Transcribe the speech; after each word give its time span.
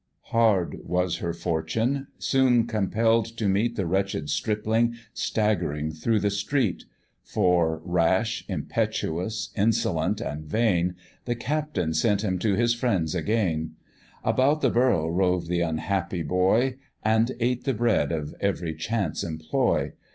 Hard 0.33 0.79
was 0.83 1.17
her 1.17 1.31
fortune! 1.31 2.07
soon 2.17 2.65
compell'd 2.65 3.37
to 3.37 3.47
meet 3.47 3.75
The 3.75 3.85
wretched 3.85 4.31
stripling 4.31 4.95
staggering 5.13 5.91
through 5.91 6.21
the 6.21 6.31
street; 6.31 6.85
For, 7.21 7.83
rash, 7.85 8.43
impetuous, 8.47 9.51
insolent, 9.55 10.19
and 10.19 10.43
vain, 10.43 10.95
The 11.25 11.35
Captain 11.35 11.93
sent 11.93 12.23
him 12.23 12.39
to 12.39 12.55
his 12.55 12.73
friends 12.73 13.13
again: 13.13 13.75
About 14.23 14.61
the 14.61 14.71
Borough 14.71 15.07
roved 15.07 15.49
th' 15.49 15.61
unnappy 15.61 16.23
boy, 16.23 16.77
And 17.05 17.33
ate 17.39 17.65
the 17.65 17.73
bread 17.75 18.11
of 18.11 18.33
every 18.39 18.73
chance 18.73 19.23
employ! 19.23 19.91